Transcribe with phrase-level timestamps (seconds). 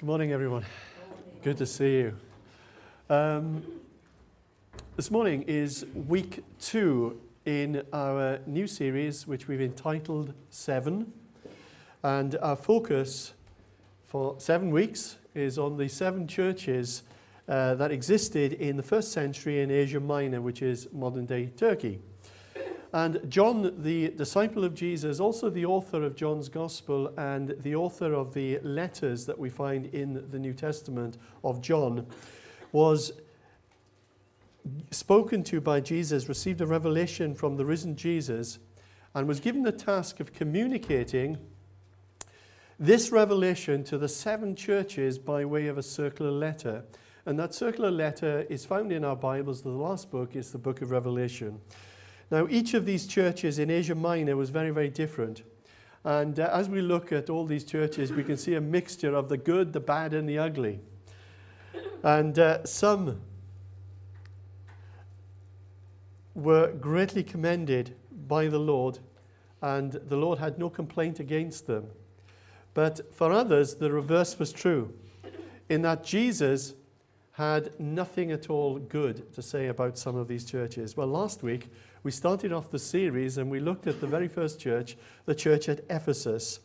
[0.00, 0.64] Good morning, everyone.
[1.42, 2.16] Good to see you.
[3.10, 3.62] Um,
[4.96, 11.12] this morning is week two in our new series, which we've entitled Seven.
[12.02, 13.34] And our focus
[14.06, 17.02] for seven weeks is on the seven churches
[17.46, 22.00] uh, that existed in the first century in Asia Minor, which is modern day Turkey.
[22.92, 28.12] And John, the disciple of Jesus, also the author of John's Gospel and the author
[28.14, 32.06] of the letters that we find in the New Testament of John,
[32.72, 33.12] was
[34.90, 38.58] spoken to by Jesus, received a revelation from the risen Jesus,
[39.14, 41.38] and was given the task of communicating
[42.78, 46.84] this revelation to the seven churches by way of a circular letter.
[47.26, 49.62] And that circular letter is found in our Bibles.
[49.62, 51.60] The last book is the book of Revelation.
[52.30, 55.42] Now, each of these churches in Asia Minor was very, very different.
[56.04, 59.28] And uh, as we look at all these churches, we can see a mixture of
[59.28, 60.80] the good, the bad, and the ugly.
[62.02, 63.20] And uh, some
[66.34, 67.96] were greatly commended
[68.28, 69.00] by the Lord,
[69.60, 71.88] and the Lord had no complaint against them.
[72.72, 74.94] But for others, the reverse was true,
[75.68, 76.74] in that Jesus
[77.40, 80.94] had nothing at all good to say about some of these churches.
[80.94, 81.70] Well, last week,
[82.02, 85.66] we started off the series and we looked at the very first church, the church
[85.66, 86.60] at Ephesus.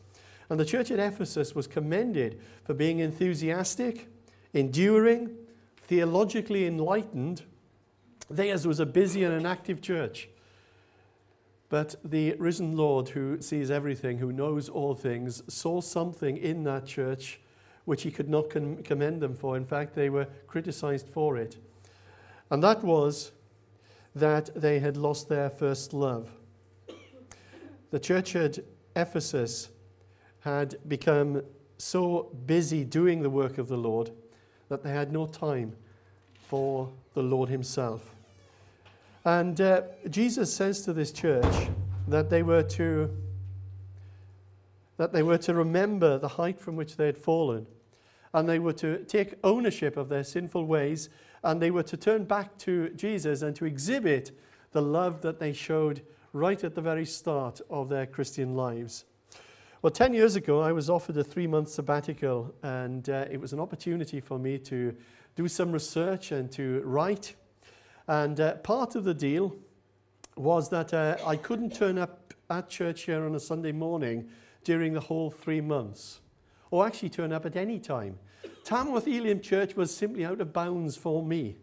[0.50, 4.10] And the church at Ephesus was commended for being enthusiastic,
[4.54, 5.34] enduring,
[5.84, 7.44] theologically enlightened.
[8.30, 10.28] Theirs was a busy and an active church.
[11.70, 16.86] But the risen Lord, who sees everything, who knows all things, saw something in that
[16.86, 17.40] church
[17.86, 19.56] which he could not commend them for.
[19.56, 21.58] In fact, they were criticized for it.
[22.50, 23.32] And that was
[24.16, 26.32] that they had lost their first love.
[27.92, 28.60] The church at
[28.96, 29.70] Ephesus
[30.40, 31.44] had become
[31.78, 34.12] so busy doing the work of the Lord
[34.70, 35.76] that they had no time
[36.48, 38.16] for the Lord Himself.
[39.24, 41.70] And uh, Jesus says to this church
[42.08, 43.10] that they were to
[44.98, 47.68] that they were to remember the height from which they had fallen,
[48.36, 51.08] and they were to take ownership of their sinful ways
[51.42, 54.38] and they were to turn back to Jesus and to exhibit
[54.74, 56.02] the love that they showed
[56.34, 59.06] right at the very start of their Christian lives.
[59.82, 63.54] Well, 10 years ago, I was offered a three month sabbatical, and uh, it was
[63.54, 64.94] an opportunity for me to
[65.38, 67.36] do some research and to write.
[68.10, 69.56] And uh, part of the deal
[70.36, 74.28] was that uh, I couldn't turn up at church here on a Sunday morning
[74.66, 76.20] during the whole three months,
[76.70, 78.20] or actually turn up at any time.
[78.66, 81.56] Tamworth Elim Church was simply out of bounds for me.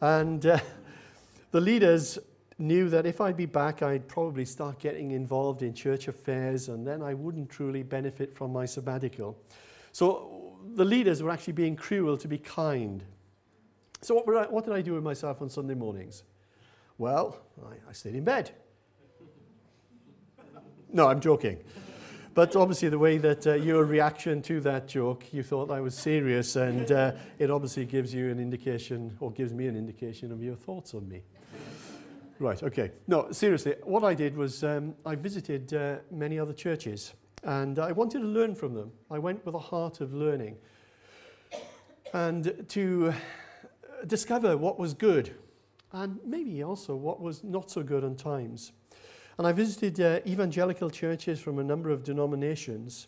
[0.00, 0.60] And uh,
[1.50, 2.16] the leaders
[2.60, 6.86] knew that if I'd be back, I'd probably start getting involved in church affairs, and
[6.86, 9.36] then I wouldn't truly benefit from my sabbatical.
[9.90, 13.02] So the leaders were actually being cruel to be kind.
[14.00, 16.22] So what, I, what did I do with myself on Sunday mornings?
[16.98, 18.52] Well, I, I stayed in bed.
[20.90, 21.58] No, I'm joking.
[22.38, 25.92] But obviously, the way that uh, your reaction to that joke, you thought I was
[25.96, 27.10] serious, and uh,
[27.40, 31.08] it obviously gives you an indication, or gives me an indication of your thoughts on
[31.08, 31.24] me.
[32.38, 32.92] Right, okay.
[33.08, 37.12] No, seriously, what I did was um, I visited uh, many other churches,
[37.42, 38.92] and I wanted to learn from them.
[39.10, 40.58] I went with a heart of learning
[42.14, 43.14] and to
[44.06, 45.34] discover what was good,
[45.90, 48.70] and maybe also what was not so good on times.
[49.38, 53.06] And I visited uh, evangelical churches from a number of denominations.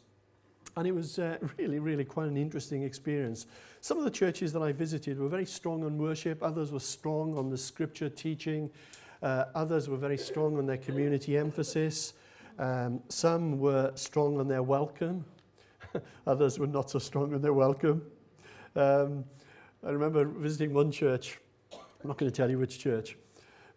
[0.76, 3.46] And it was uh, really, really quite an interesting experience.
[3.80, 7.36] Some of the churches that I visited were very strong on worship, others were strong
[7.36, 8.70] on the scripture teaching,
[9.22, 12.14] uh, others were very strong on their community emphasis,
[12.60, 15.24] um, some were strong on their welcome,
[16.28, 18.02] others were not so strong on their welcome.
[18.76, 19.24] Um,
[19.84, 21.40] I remember visiting one church,
[21.72, 23.16] I'm not going to tell you which church,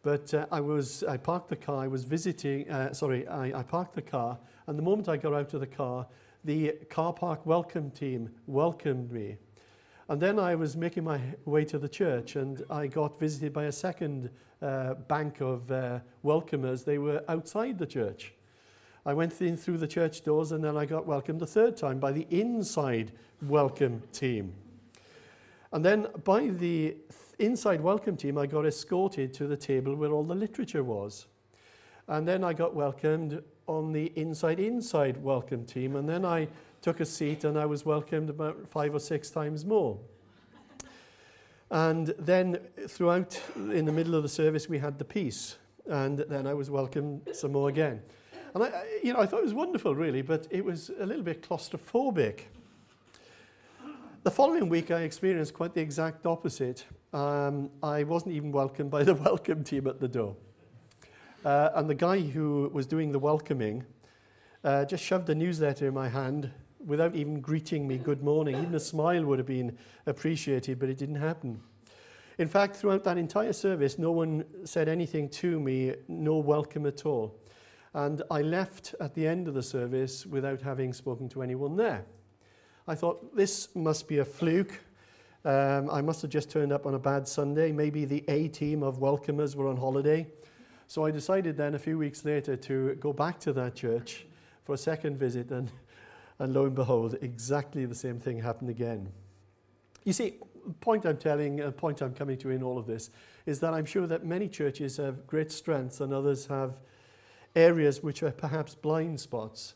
[0.03, 3.63] but uh, I was, I parked the car, I was visiting, uh, sorry, I, I
[3.63, 4.37] parked the car,
[4.67, 6.05] and the moment I got out of the car,
[6.43, 9.37] the car park welcome team welcomed me.
[10.09, 13.63] And then I was making my way to the church, and I got visited by
[13.63, 14.29] a second
[14.61, 16.83] uh, bank of uh, welcomers.
[16.83, 18.33] They were outside the church.
[19.05, 21.99] I went in through the church doors, and then I got welcomed a third time
[21.99, 24.53] by the inside welcome team.
[25.71, 26.97] And then by the
[27.39, 31.27] inside welcome team, I got escorted to the table where all the literature was.
[32.07, 35.95] And then I got welcomed on the inside inside welcome team.
[35.95, 36.47] And then I
[36.81, 39.97] took a seat and I was welcomed about five or six times more.
[41.71, 45.57] And then throughout, in the middle of the service, we had the peace.
[45.87, 48.01] And then I was welcomed some more again.
[48.53, 51.23] And I, you know, I thought it was wonderful, really, but it was a little
[51.23, 52.41] bit claustrophobic.
[54.23, 56.85] The following week, I experienced quite the exact opposite.
[57.11, 60.37] Um, I wasn't even welcomed by the welcome team at the door.
[61.43, 63.83] Uh, and the guy who was doing the welcoming
[64.63, 66.49] uh, just shoved a newsletter in my hand
[66.85, 68.55] without even greeting me good morning.
[68.55, 71.59] Even a smile would have been appreciated, but it didn't happen.
[72.37, 77.05] In fact, throughout that entire service, no one said anything to me, no welcome at
[77.05, 77.41] all.
[77.93, 82.05] And I left at the end of the service without having spoken to anyone there.
[82.87, 84.79] I thought, this must be a fluke.
[85.45, 87.71] Um, I must have just turned up on a bad Sunday.
[87.71, 90.27] Maybe the A team of welcomers were on holiday.
[90.87, 94.25] So I decided then a few weeks later to go back to that church
[94.65, 95.71] for a second visit, and,
[96.39, 99.09] and lo and behold, exactly the same thing happened again.
[100.03, 100.35] You see,
[100.65, 103.09] the point I'm telling, the point I'm coming to in all of this,
[103.45, 106.79] is that I'm sure that many churches have great strengths and others have
[107.55, 109.75] areas which are perhaps blind spots.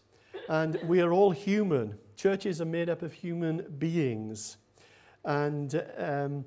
[0.50, 1.98] And we are all human.
[2.16, 4.58] Churches are made up of human beings.
[5.26, 6.46] And, um,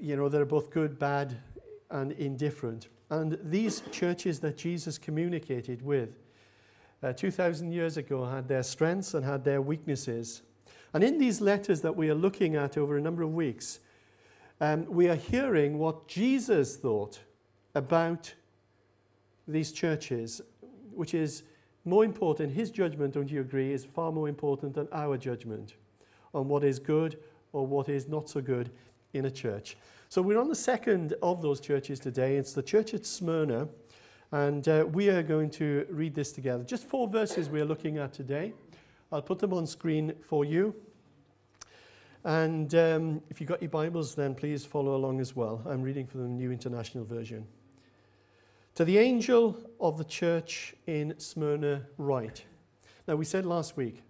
[0.00, 1.36] you know, they're both good, bad,
[1.90, 2.88] and indifferent.
[3.10, 6.10] And these churches that Jesus communicated with
[7.02, 10.42] uh, 2,000 years ago had their strengths and had their weaknesses.
[10.94, 13.80] And in these letters that we are looking at over a number of weeks,
[14.60, 17.20] um, we are hearing what Jesus thought
[17.74, 18.32] about
[19.46, 20.40] these churches,
[20.94, 21.42] which is
[21.86, 22.52] more important.
[22.52, 25.74] His judgment, don't you agree, is far more important than our judgment
[26.34, 27.18] on what is good
[27.52, 28.70] or what is not so good
[29.12, 29.76] in a church.
[30.08, 32.36] So we're on the second of those churches today.
[32.36, 33.68] It's the church at Smyrna.
[34.32, 36.64] And uh, we are going to read this together.
[36.64, 38.52] Just four verses we're looking at today.
[39.12, 40.74] I'll put them on screen for you.
[42.24, 45.62] And um, if you've got your Bibles, then please follow along as well.
[45.64, 47.46] I'm reading from the New International Version.
[48.76, 52.44] To the angel of the church in Smyrna, write.
[53.08, 54.02] Now, we said last week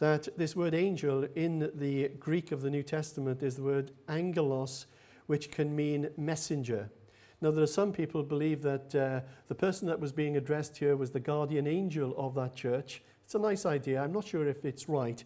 [0.00, 4.84] that this word angel in the Greek of the New Testament is the word angelos,
[5.28, 6.90] which can mean messenger.
[7.40, 10.94] Now, there are some people believe that uh, the person that was being addressed here
[10.94, 13.02] was the guardian angel of that church.
[13.24, 14.02] It's a nice idea.
[14.02, 15.24] I'm not sure if it's right.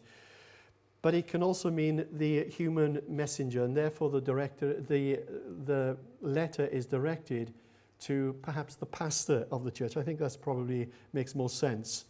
[1.02, 5.22] But it can also mean the human messenger, and therefore the, director, the,
[5.64, 7.52] the letter is directed
[8.00, 9.96] to perhaps the pastor of the church.
[9.96, 12.04] I think that probably makes more sense.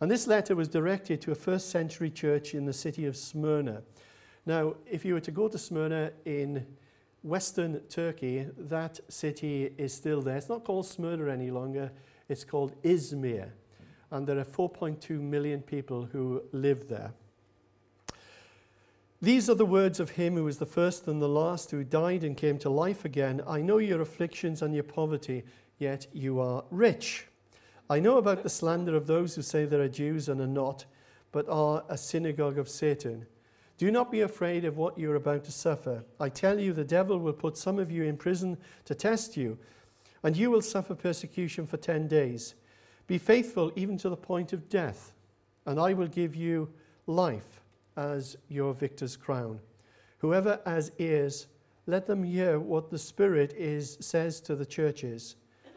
[0.00, 3.82] And this letter was directed to a first century church in the city of Smyrna.
[4.46, 6.66] Now, if you were to go to Smyrna in
[7.22, 10.36] Western Turkey, that city is still there.
[10.36, 11.92] It's not called Smyrna any longer,
[12.28, 13.50] it's called Izmir.
[14.10, 17.12] And there are 4.2 million people who live there.
[19.22, 22.24] These are the words of him who was the first and the last, who died
[22.24, 23.42] and came to life again.
[23.46, 25.44] I know your afflictions and your poverty,
[25.78, 27.26] yet you are rich.
[27.90, 30.86] I know about the slander of those who say they are Jews and are not,
[31.32, 33.26] but are a synagogue of Satan.
[33.76, 36.02] Do not be afraid of what you are about to suffer.
[36.18, 38.56] I tell you, the devil will put some of you in prison
[38.86, 39.58] to test you,
[40.22, 42.54] and you will suffer persecution for 10 days.
[43.06, 45.12] Be faithful even to the point of death,
[45.66, 46.70] and I will give you
[47.06, 47.59] life
[48.00, 49.60] as your victor's crown.
[50.18, 51.46] Whoever has ears,
[51.86, 55.36] let them hear what the Spirit is, says to the churches.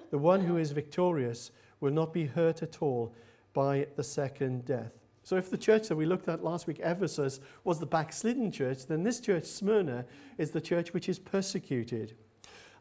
[0.10, 3.14] The one who is victorious will not be hurt at all
[3.54, 4.94] by the second death.
[5.26, 8.88] So, if the church that we looked at last week, Ephesus, was the backslidden church,
[8.88, 10.06] then this church, Smyrna,
[10.38, 12.16] is the church which is persecuted.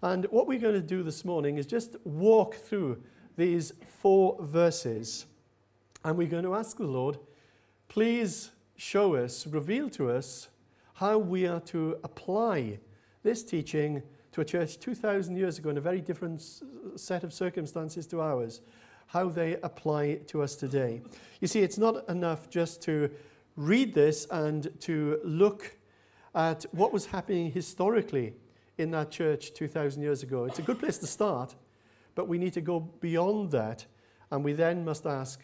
[0.02, 3.00] And what we're going to do this morning is just walk through
[3.36, 5.26] these four verses.
[6.04, 7.18] And we're going to ask the Lord,
[7.88, 8.50] please
[8.82, 10.48] show us, reveal to us
[10.94, 12.78] how we are to apply
[13.22, 16.42] this teaching to a church 2,000 years ago in a very different
[16.96, 18.60] set of circumstances to ours
[19.06, 21.00] how they apply to us today.
[21.40, 23.08] You see, it's not enough just to
[23.56, 25.76] read this and to look
[26.34, 28.34] at what was happening historically
[28.78, 30.46] in that church 2,000 years ago.
[30.46, 31.54] It's a good place to start,
[32.16, 33.86] but we need to go beyond that,
[34.30, 35.40] and we then must ask,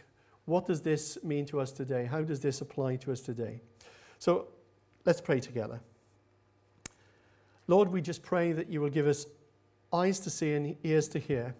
[0.48, 2.06] what does this mean to us today?
[2.06, 3.60] How does this apply to us today?
[4.18, 4.48] So
[5.04, 5.80] let's pray together.
[7.66, 9.26] Lord, we just pray that you will give us
[9.92, 11.54] eyes to see and ears to hear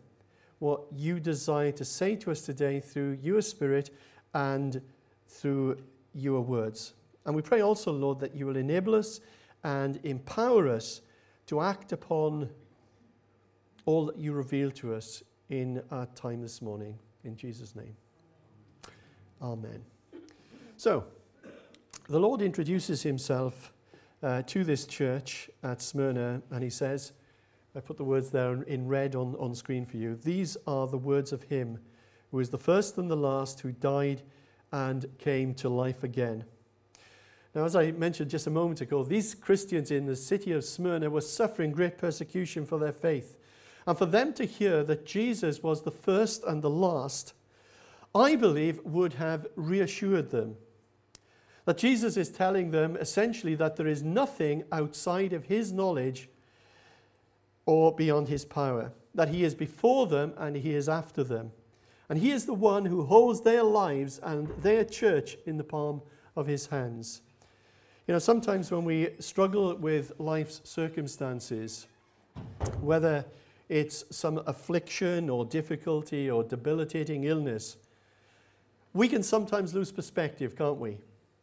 [0.59, 3.90] what you desire to say to us today through your Spirit
[4.33, 4.80] and
[5.28, 5.76] through
[6.14, 6.95] your words.
[7.26, 9.21] And we pray also, Lord, that you will enable us
[9.64, 11.02] and empower us
[11.47, 12.49] to act upon
[13.85, 16.99] all that you reveal to us in our time this morning.
[17.25, 17.95] In Jesus' name.
[19.40, 19.85] Amen.
[20.76, 21.04] So,
[22.09, 23.73] the Lord introduces himself
[24.23, 27.12] uh, to this church at Smyrna, and he says,
[27.76, 30.16] I put the words there in red on, on screen for you.
[30.16, 31.78] These are the words of him
[32.30, 34.23] who is the first and the last, who died
[34.73, 36.45] and came to life again.
[37.54, 41.11] Now, as I mentioned just a moment ago, these Christians in the city of Smyrna
[41.11, 43.38] were suffering great persecution for their faith.
[43.87, 47.33] And for them to hear that Jesus was the first and the last,
[48.15, 50.57] I believe would have reassured them.
[51.65, 56.29] That Jesus is telling them essentially that there is nothing outside of his knowledge
[57.67, 61.53] or beyond his power, that he is before them and he is after them.
[62.09, 66.00] And he is the one who holds their lives and their church in the palm
[66.35, 67.21] of his hands.
[68.07, 71.87] You know, sometimes when we struggle with life's circumstances,
[72.81, 73.27] whether
[73.69, 77.77] it's some affliction or difficulty or debilitating illness,
[78.92, 80.99] we can sometimes lose perspective, can't we?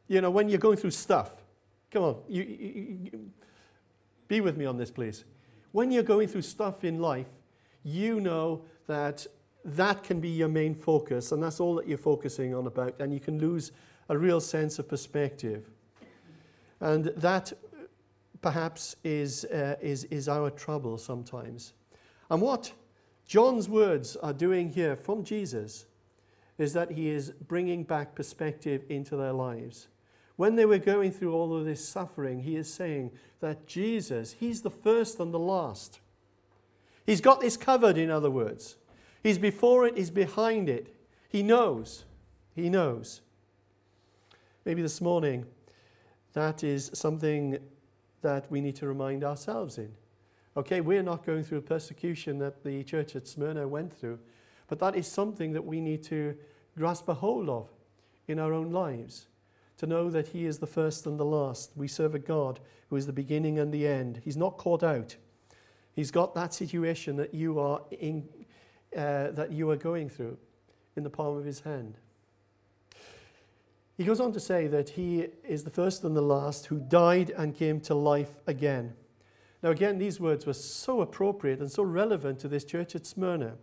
[0.08, 1.32] You know, when you're going through stuff,
[1.92, 3.30] come on, you, you, you,
[4.28, 5.24] be with me on this, please.
[5.72, 7.30] When you're going through stuff in life,
[7.84, 9.26] you know that
[9.64, 13.14] that can be your main focus, and that's all that you're focusing on about, and
[13.14, 13.72] you can lose
[14.10, 15.70] a real sense of perspective.
[16.80, 17.52] And that
[18.42, 21.74] perhaps is, uh, is, is our trouble sometimes.
[22.30, 22.72] And what
[23.26, 25.86] John's words are doing here from Jesus
[26.58, 29.88] is that he is bringing back perspective into their lives.
[30.36, 34.62] When they were going through all of this suffering, he is saying that Jesus, he's
[34.62, 36.00] the first and the last.
[37.06, 38.76] He's got this covered, in other words.
[39.22, 40.96] He's before it, he's behind it.
[41.30, 42.06] He knows.
[42.56, 43.22] He knows.
[44.66, 45.46] Maybe this morning,
[46.34, 47.60] that is something
[48.22, 49.92] that we need to remind ourselves in.
[50.58, 54.20] Okay, we're not going through a persecution that the church at Smyrna went through,
[54.68, 56.36] but that is something that we need to
[56.78, 57.70] grasp a hold of
[58.28, 59.28] in our own lives.
[59.78, 61.72] To know that He is the first and the last.
[61.76, 64.22] We serve a God who is the beginning and the end.
[64.24, 65.16] He's not caught out.
[65.94, 68.28] He's got that situation that you are in,
[68.96, 70.38] uh, that you are going through
[70.96, 71.98] in the palm of His hand.
[73.98, 77.32] He goes on to say that he is the first and the last who died
[77.32, 78.94] and came to life again.
[79.64, 83.56] Now, again, these words were so appropriate and so relevant to this church at Smyrna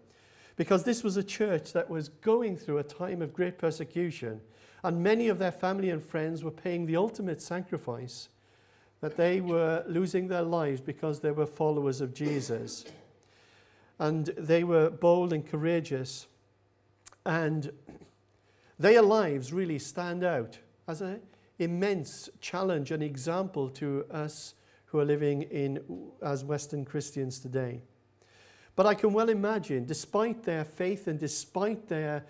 [0.56, 4.40] because this was a church that was going through a time of great persecution,
[4.84, 8.28] and many of their family and friends were paying the ultimate sacrifice
[9.00, 12.84] that they were losing their lives because they were followers of Jesus.
[13.98, 16.26] And they were bold and courageous,
[17.24, 17.72] and
[18.78, 21.20] their lives really stand out as an
[21.58, 24.54] immense challenge and example to us
[24.86, 25.82] who are living in
[26.20, 27.82] as Western Christians today.
[28.74, 32.24] But I can well imagine, despite their faith and despite their,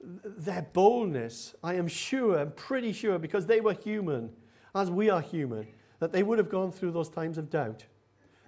[0.00, 4.30] their boldness, I am sure, I'm pretty sure, because they were human,
[4.74, 5.66] as we are human,
[5.98, 7.84] that they would have gone through those times of doubt.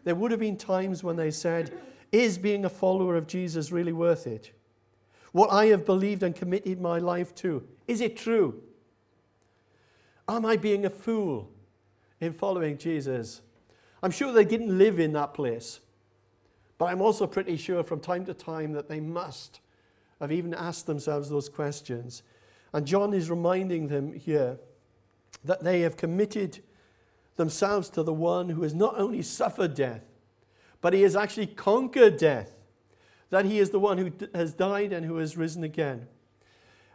[0.04, 1.72] There would have been times when they said,
[2.12, 4.52] Is being a follower of Jesus really worth it?
[5.32, 8.62] What I have believed and committed my life to, is it true?
[10.28, 11.50] Am I being a fool
[12.20, 13.40] in following Jesus?
[14.02, 15.80] I'm sure they didn't live in that place,
[16.80, 19.60] but I'm also pretty sure from time to time that they must
[20.18, 22.22] have even asked themselves those questions.
[22.72, 24.56] And John is reminding them here
[25.44, 26.60] that they have committed
[27.36, 30.04] themselves to the one who has not only suffered death,
[30.80, 32.56] but he has actually conquered death
[33.28, 36.06] that he is the one who has died and who has risen again.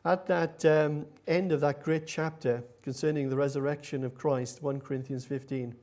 [0.04, 5.25] At that um, end of that great chapter concerning the resurrection of Christ, 1 Corinthians
[5.25, 5.75] 15,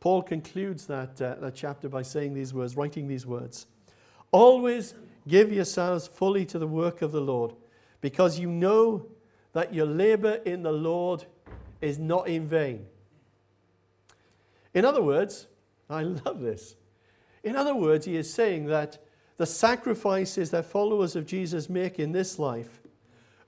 [0.00, 3.66] Paul concludes that, uh, that chapter by saying these words, writing these words
[4.30, 4.94] Always
[5.26, 7.54] give yourselves fully to the work of the Lord,
[8.00, 9.06] because you know
[9.52, 11.24] that your labor in the Lord
[11.80, 12.86] is not in vain.
[14.74, 15.46] In other words,
[15.88, 16.76] I love this.
[17.42, 18.98] In other words, he is saying that
[19.38, 22.80] the sacrifices that followers of Jesus make in this life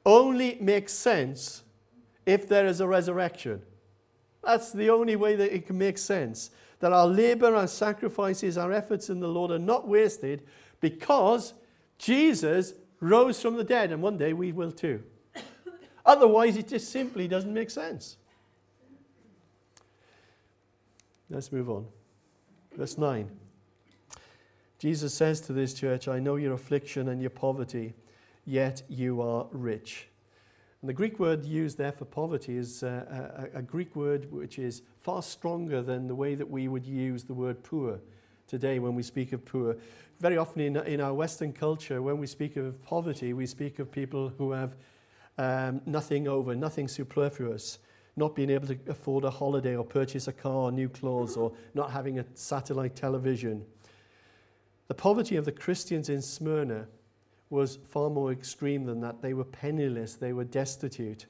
[0.07, 1.65] only make sense
[2.25, 3.63] if there is a resurrection.
[4.43, 6.51] That's the only way that it can make sense.
[6.81, 10.43] That our labor, our sacrifices, our efforts in the Lord are not wasted
[10.81, 11.55] because
[11.99, 15.03] Jesus rose from the dead, and one day we will too.
[16.07, 18.17] Otherwise, it just simply doesn't make sense.
[21.29, 21.87] Let's move on.
[22.77, 23.31] Verse 9.
[24.79, 27.95] Jesus says to this church, I know your affliction and your poverty,
[28.47, 30.09] yet you are rich.
[30.83, 34.59] And the Greek word used there for poverty is uh, a, a, Greek word which
[34.59, 38.01] is far stronger than the way that we would use the word poor
[38.47, 39.77] today when we speak of poor.
[40.21, 43.93] Very often in, in our Western culture, when we speak of poverty, we speak of
[43.93, 44.75] people who have
[45.37, 47.79] um, nothing over, nothing superfluous,
[48.17, 51.53] not being able to afford a holiday or purchase a car or new clothes or
[51.75, 53.65] not having a satellite television.
[54.89, 56.89] The poverty of the Christians in Smyrna
[57.51, 59.21] was far more extreme than that.
[59.21, 61.27] They were penniless, they were destitute.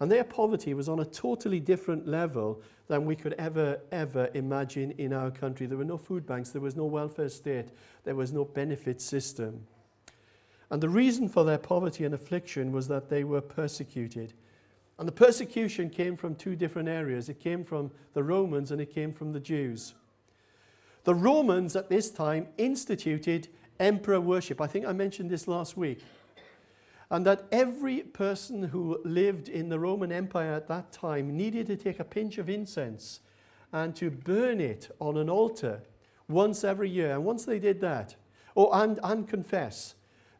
[0.00, 4.90] And their poverty was on a totally different level than we could ever, ever imagine
[4.98, 5.66] in our country.
[5.66, 7.68] There were no food banks, there was no welfare state,
[8.04, 9.66] there was no benefit system.
[10.70, 14.32] And the reason for their poverty and affliction was that they were persecuted.
[14.98, 18.92] And the persecution came from two different areas it came from the Romans and it
[18.92, 19.94] came from the Jews.
[21.04, 23.48] The Romans at this time instituted
[23.82, 24.60] emperor worship.
[24.60, 26.00] I think I mentioned this last week
[27.12, 31.76] and that every person who lived in the Roman Empire at that time needed to
[31.76, 33.20] take a pinch of incense
[33.70, 35.82] and to burn it on an altar
[36.26, 37.12] once every year.
[37.12, 38.16] And once they did that,
[38.56, 39.94] oh, and, and confess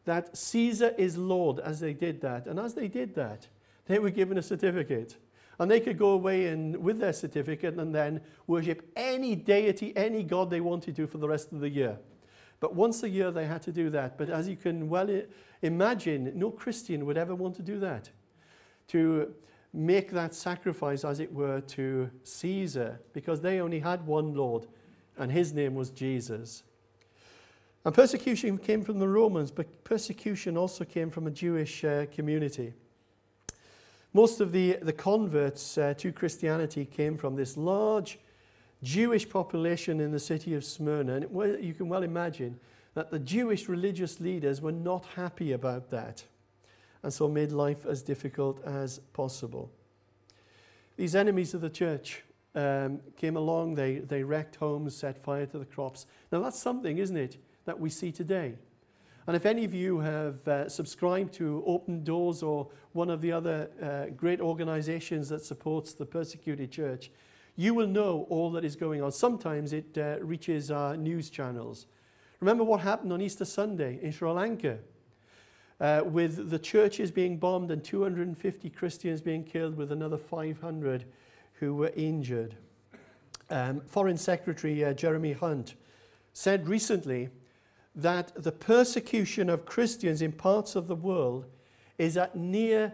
[0.05, 2.47] that Caesar is Lord as they did that.
[2.47, 3.47] And as they did that,
[3.85, 5.17] they were given a certificate.
[5.59, 10.23] And they could go away and, with their certificate and then worship any deity, any
[10.23, 11.99] god they wanted to for the rest of the year.
[12.63, 14.17] But once a year they had to do that.
[14.17, 15.09] But as you can well
[15.63, 18.09] Imagine no Christian would ever want to do that,
[18.87, 19.33] to
[19.73, 24.67] make that sacrifice, as it were, to Caesar, because they only had one Lord,
[25.17, 26.63] and his name was Jesus.
[27.83, 32.73] And persecution came from the Romans, but persecution also came from a Jewish uh, community.
[34.13, 38.19] Most of the, the converts uh, to Christianity came from this large
[38.83, 41.15] Jewish population in the city of Smyrna.
[41.15, 42.59] And you can well imagine
[42.93, 46.23] that the Jewish religious leaders were not happy about that
[47.01, 49.71] and so made life as difficult as possible.
[50.95, 52.23] These enemies of the church
[52.55, 56.05] um, came along, they, they wrecked homes, set fire to the crops.
[56.31, 58.53] Now, that's something, isn't it, that we see today.
[59.25, 63.31] And if any of you have uh, subscribed to Open Doors or one of the
[63.31, 67.09] other uh, great organizations that supports the persecuted church,
[67.55, 69.11] you will know all that is going on.
[69.11, 71.85] Sometimes it uh, reaches our news channels.
[72.39, 74.79] Remember what happened on Easter Sunday in Sri Lanka
[75.79, 81.05] uh, with the churches being bombed and 250 Christians being killed, with another 500
[81.53, 82.55] who were injured.
[83.49, 85.75] Um, Foreign Secretary uh, Jeremy Hunt
[86.33, 87.29] said recently
[87.95, 91.45] that the persecution of Christians in parts of the world
[91.97, 92.93] is at near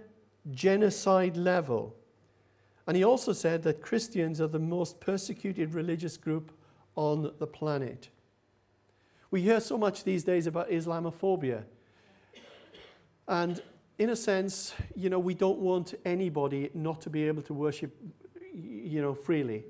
[0.51, 1.95] genocide level.
[2.89, 6.51] And he also said that Christians are the most persecuted religious group
[6.95, 8.09] on the planet.
[9.29, 11.65] We hear so much these days about Islamophobia.
[13.27, 13.61] And
[13.99, 17.95] in a sense, you know, we don't want anybody not to be able to worship,
[18.55, 19.65] you know, freely.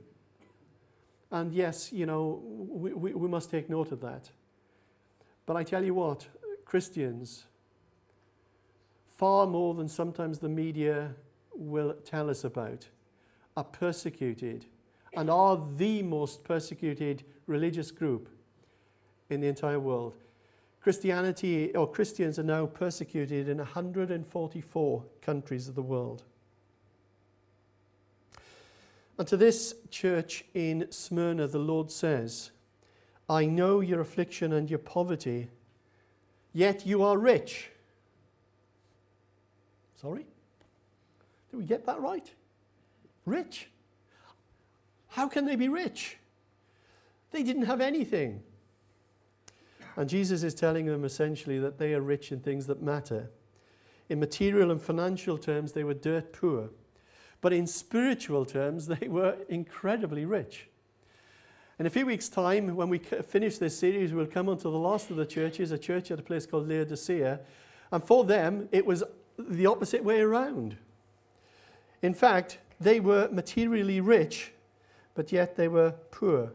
[1.30, 4.30] And yes, you know, we, we, we must take note of that.
[5.46, 6.26] But I tell you what,
[6.64, 7.48] Christians,
[9.18, 11.16] far more than sometimes the media
[11.54, 12.88] will tell us about,
[13.60, 14.66] are persecuted
[15.14, 18.30] and are the most persecuted religious group
[19.30, 20.16] in the entire world.
[20.82, 26.24] Christianity or Christians are now persecuted in 144 countries of the world.
[29.18, 32.52] And to this church in Smyrna, the Lord says,
[33.30, 35.50] I know your affliction and your poverty,
[36.54, 37.72] yet you are rich.
[40.00, 40.26] Sorry?
[41.52, 42.32] Did we get that right?
[43.30, 43.70] Rich.
[45.10, 46.18] How can they be rich?
[47.32, 48.42] They didn't have anything.
[49.96, 53.30] And Jesus is telling them essentially that they are rich in things that matter.
[54.08, 56.70] In material and financial terms, they were dirt poor.
[57.42, 60.68] But in spiritual terms, they were incredibly rich.
[61.80, 64.78] In a few weeks' time, when we finish this series, we'll come on to the
[64.78, 67.40] last of the churches, a church at a place called Laodicea.
[67.92, 69.04] And for them, it was
[69.38, 70.76] the opposite way around.
[72.02, 74.54] In fact, they were materially rich,
[75.16, 76.52] but yet they were poor.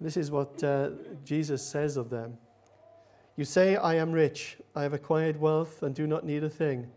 [0.00, 0.90] This is what uh,
[1.24, 2.38] Jesus says of them.
[3.36, 6.88] You say, I am rich, I have acquired wealth, and do not need a thing.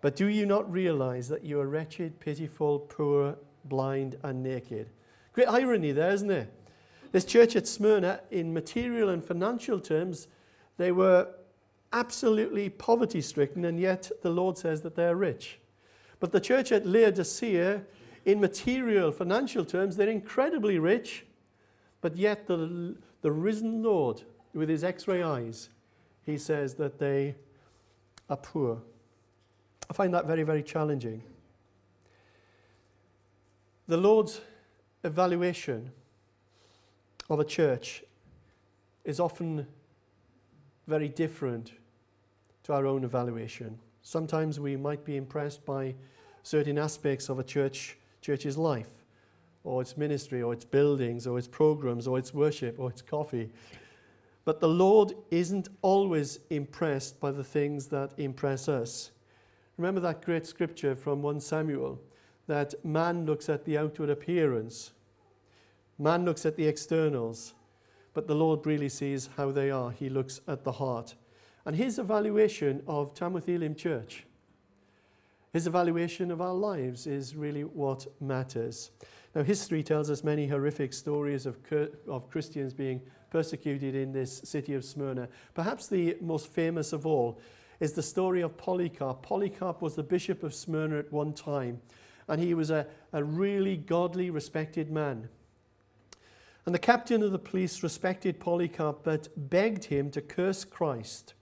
[0.00, 4.88] But do you not realize that you are wretched, pitiful, poor, blind, and naked?
[5.32, 6.48] Great irony there, isn't there?
[7.12, 10.28] This church at Smyrna, in material and financial terms,
[10.76, 11.28] they were
[11.92, 15.58] absolutely poverty stricken, and yet the Lord says that they are rich.
[16.18, 17.82] But the church at Laodicea,
[18.24, 21.26] in material, financial terms, they're incredibly rich,
[22.00, 24.22] but yet, the, the risen Lord,
[24.54, 25.70] with his x ray eyes,
[26.24, 27.34] he says that they
[28.28, 28.82] are poor.
[29.88, 31.22] I find that very, very challenging.
[33.88, 34.40] The Lord's
[35.04, 35.92] evaluation
[37.30, 38.02] of a church
[39.04, 39.66] is often
[40.86, 41.72] very different
[42.64, 43.78] to our own evaluation.
[44.06, 45.96] Sometimes we might be impressed by
[46.44, 49.02] certain aspects of a church, church's life
[49.64, 53.50] or its ministry, or its buildings, or its programs, or its worship, or its coffee.
[54.44, 59.10] But the Lord isn't always impressed by the things that impress us.
[59.76, 62.00] Remember that great scripture from 1 Samuel
[62.46, 64.92] that man looks at the outward appearance,
[65.98, 67.54] man looks at the externals,
[68.14, 69.90] but the Lord really sees how they are.
[69.90, 71.16] He looks at the heart.
[71.66, 74.24] And his evaluation of Tamworth Elim Church,
[75.52, 78.92] his evaluation of our lives is really what matters.
[79.34, 81.58] Now, history tells us many horrific stories of,
[82.06, 85.28] of Christians being persecuted in this city of Smyrna.
[85.54, 87.40] Perhaps the most famous of all
[87.80, 89.22] is the story of Polycarp.
[89.22, 91.80] Polycarp was the bishop of Smyrna at one time,
[92.28, 95.28] and he was a, a really godly, respected man.
[96.64, 101.34] And the captain of the police respected Polycarp, but begged him to curse Christ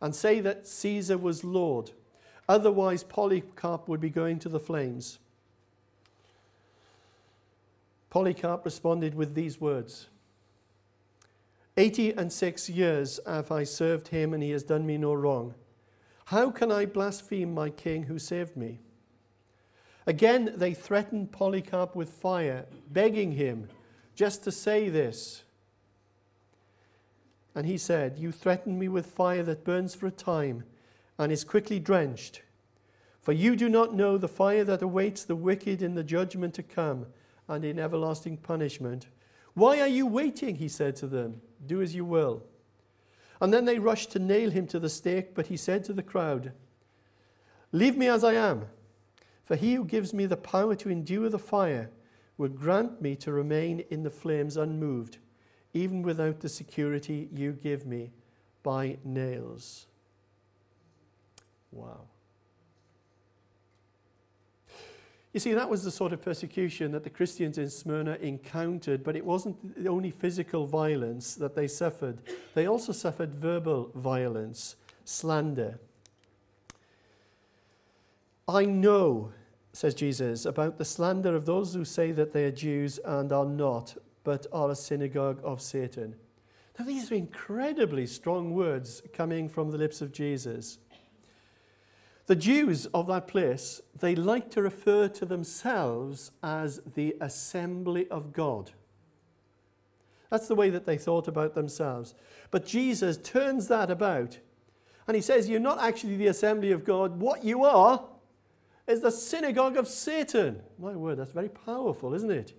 [0.00, 1.90] and say that Caesar was Lord.
[2.48, 5.18] Otherwise, Polycarp would be going to the flames.
[8.10, 10.08] Polycarp responded with these words
[11.76, 15.54] Eighty and six years have I served him, and he has done me no wrong.
[16.26, 18.80] How can I blaspheme my king who saved me?
[20.06, 23.68] Again, they threatened Polycarp with fire, begging him
[24.14, 25.44] just to say this.
[27.60, 30.64] And he said, You threaten me with fire that burns for a time
[31.18, 32.40] and is quickly drenched.
[33.20, 36.62] For you do not know the fire that awaits the wicked in the judgment to
[36.62, 37.04] come
[37.48, 39.08] and in everlasting punishment.
[39.52, 40.54] Why are you waiting?
[40.54, 41.42] He said to them.
[41.66, 42.42] Do as you will.
[43.42, 46.02] And then they rushed to nail him to the stake, but he said to the
[46.02, 46.52] crowd,
[47.72, 48.68] Leave me as I am,
[49.44, 51.90] for he who gives me the power to endure the fire
[52.38, 55.18] will grant me to remain in the flames unmoved,
[55.72, 58.10] even without the security you give me
[58.62, 59.86] by nails.
[61.72, 62.00] Wow.
[65.32, 69.14] You see, that was the sort of persecution that the Christians in Smyrna encountered, but
[69.14, 72.18] it wasn't the only physical violence that they suffered.
[72.54, 75.78] They also suffered verbal violence, slander.
[78.48, 79.32] I know,
[79.72, 83.46] says Jesus, about the slander of those who say that they are Jews and are
[83.46, 83.96] not,
[84.30, 86.14] but are a synagogue of Satan.
[86.78, 90.78] Now, these are incredibly strong words coming from the lips of Jesus.
[92.26, 98.32] The Jews of that place, they like to refer to themselves as the assembly of
[98.32, 98.70] God.
[100.30, 102.14] That's the way that they thought about themselves.
[102.52, 104.38] But Jesus turns that about
[105.08, 107.18] and he says, You're not actually the assembly of God.
[107.18, 108.04] What you are
[108.86, 110.62] is the synagogue of Satan.
[110.78, 112.54] My word, that's very powerful, isn't it?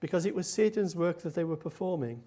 [0.00, 2.22] Because it was Satan's work that they were performing.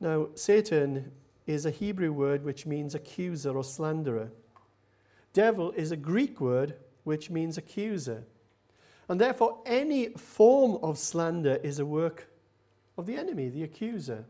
[0.00, 1.12] Now, Satan
[1.46, 4.30] is a Hebrew word which means accuser or slanderer.
[5.32, 8.24] Devil is a Greek word which means accuser.
[9.08, 12.28] And therefore, any form of slander is a work
[12.96, 14.24] of the enemy, the accuser.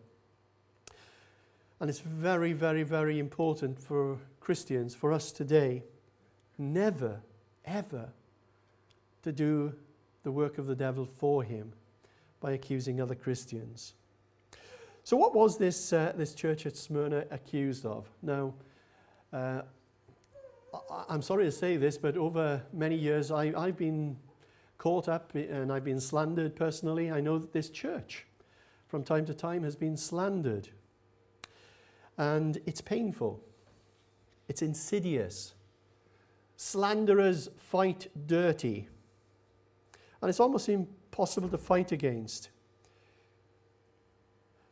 [1.80, 5.84] And it's very, very, very important for Christians, for us today,
[6.58, 7.20] never,
[7.64, 8.10] ever
[9.22, 9.74] to do
[10.22, 11.72] the work of the devil for him
[12.44, 13.94] by accusing other Christians.
[15.02, 18.06] So, what was this, uh, this church at Smyrna accused of?
[18.20, 18.52] Now,
[19.32, 19.62] uh,
[21.08, 24.18] I'm sorry to say this, but over many years I, I've been
[24.76, 27.10] caught up and I've been slandered personally.
[27.10, 28.26] I know that this church,
[28.88, 30.68] from time to time, has been slandered.
[32.18, 33.40] And it's painful,
[34.48, 35.54] it's insidious.
[36.56, 38.88] Slanderers fight dirty.
[40.20, 41.03] And it's almost impossible
[41.50, 42.50] to fight against.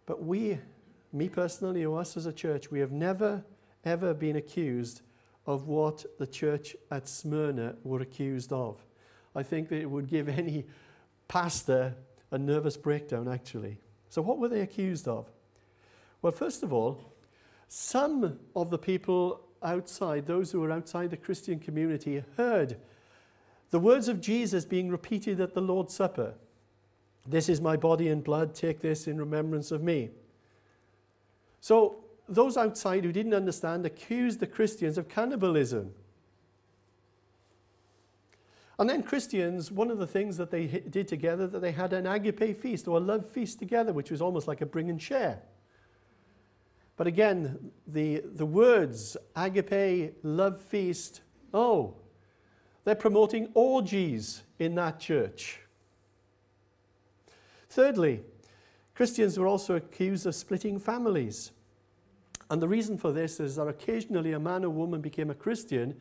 [0.07, 0.59] But we,
[1.12, 3.44] me personally, or us as a church, we have never,
[3.85, 5.02] ever been accused
[5.46, 8.85] of what the church at Smyrna were accused of.
[9.35, 10.66] I think that it would give any
[11.28, 11.94] pastor
[12.31, 13.78] a nervous breakdown, actually.
[14.09, 15.31] So, what were they accused of?
[16.20, 17.12] Well, first of all,
[17.68, 22.76] some of the people outside, those who were outside the Christian community, heard
[23.72, 26.35] the words of Jesus being repeated at the Lord's Supper.
[27.26, 30.11] This is my body and blood, take this in remembrance of me.
[31.61, 31.96] So,
[32.28, 35.94] those outside who didn't understand accused the Christians of cannibalism.
[38.78, 42.06] And then Christians, one of the things that they did together, that they had an
[42.06, 45.40] agape feast or a love feast together, which was almost like a bring and share.
[46.96, 51.22] But again, the, the words agape, love feast,
[51.54, 51.96] oh,
[52.84, 55.60] they're promoting orgies in that church.
[57.68, 58.20] Thirdly,
[58.94, 61.52] Christians were also accused of splitting families.
[62.50, 65.96] And the reason for this is that occasionally a man or woman became a Christian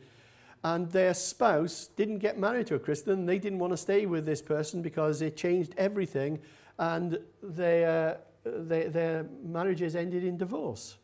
[0.64, 3.26] and their spouse didn't get married to a Christian.
[3.26, 6.40] They didn't want to stay with this person because it changed everything
[6.78, 10.96] and their, their, their marriages ended in divorce.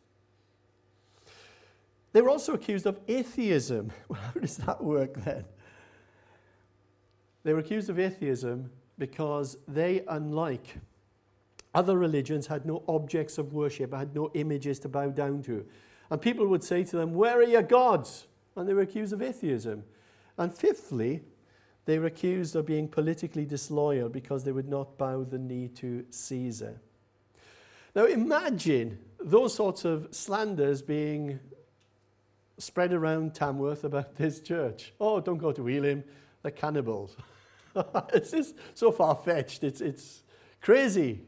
[2.11, 3.91] They were also accused of atheism.
[4.13, 5.45] How does that work then?
[7.43, 10.77] They were accused of atheism because they, unlike
[11.73, 15.65] other religions, had no objects of worship, had no images to bow down to.
[16.09, 18.27] And people would say to them, Where are your gods?
[18.55, 19.83] And they were accused of atheism.
[20.37, 21.21] And fifthly,
[21.85, 26.05] they were accused of being politically disloyal because they would not bow the knee to
[26.09, 26.79] Caesar.
[27.95, 31.39] Now imagine those sorts of slanders being
[32.57, 34.93] spread around Tamworth about this church.
[34.99, 36.03] Oh, don't go to Elim,
[36.41, 37.15] they're cannibals.
[38.13, 40.23] it's just so far fetched, it's, it's
[40.61, 41.21] crazy.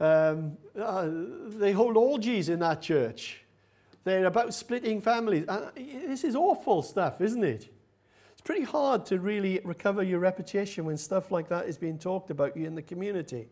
[0.00, 1.08] Um, uh,
[1.46, 3.42] they hold orgies in that church.
[4.04, 5.46] They're about splitting families.
[5.46, 7.72] Uh, this is awful stuff, isn't it?
[8.32, 12.30] It's pretty hard to really recover your reputation when stuff like that is being talked
[12.30, 13.46] about you in the community.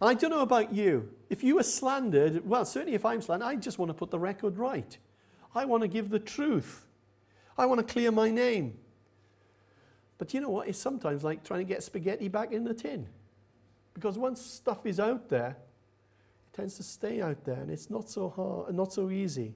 [0.00, 1.10] And I don't know about you.
[1.30, 4.18] If you are slandered, well, certainly if I'm slandered, I just want to put the
[4.18, 4.96] record right.
[5.54, 6.86] I want to give the truth.
[7.58, 8.78] I want to clear my name.
[10.18, 10.68] But you know what?
[10.68, 13.06] It's sometimes like trying to get spaghetti back in the tin.
[13.94, 15.56] Because once stuff is out there,
[16.52, 19.54] it tends to stay out there and it's not so hard, not so easy.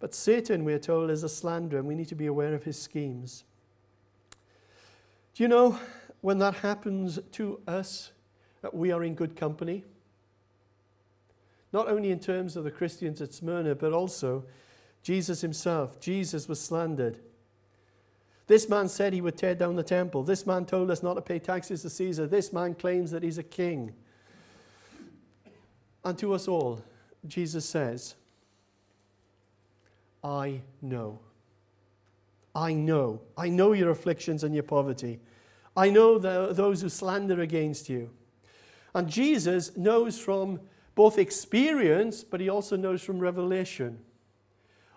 [0.00, 2.80] But Satan, we're told, is a slanderer and we need to be aware of his
[2.80, 3.44] schemes.
[5.34, 5.78] Do you know
[6.20, 8.12] when that happens to us,
[8.62, 9.84] that we are in good company?
[11.72, 14.44] Not only in terms of the Christians at Smyrna, but also
[15.02, 15.98] Jesus himself.
[16.00, 17.18] Jesus was slandered.
[18.46, 20.22] This man said he would tear down the temple.
[20.22, 22.26] This man told us not to pay taxes to Caesar.
[22.26, 23.94] This man claims that he's a king.
[26.04, 26.82] And to us all,
[27.26, 28.14] Jesus says,
[30.22, 31.20] I know.
[32.54, 33.22] I know.
[33.36, 35.20] I know your afflictions and your poverty.
[35.76, 38.10] I know the, those who slander against you.
[38.94, 40.60] And Jesus knows from
[40.94, 43.98] both experience, but he also knows from revelation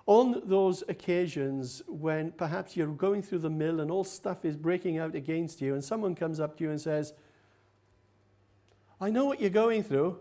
[0.08, 4.98] on those occasions when perhaps you're going through the mill and all stuff is breaking
[4.98, 7.14] out against you, and someone comes up to you and says,
[9.00, 10.18] I know what you're going through.